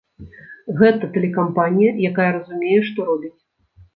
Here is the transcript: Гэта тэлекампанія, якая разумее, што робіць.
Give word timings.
Гэта 0.79 1.09
тэлекампанія, 1.17 1.91
якая 2.11 2.27
разумее, 2.37 2.79
што 2.87 2.99
робіць. 3.13 3.37